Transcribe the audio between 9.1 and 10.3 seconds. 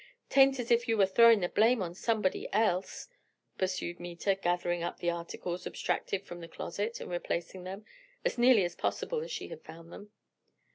as she had found them.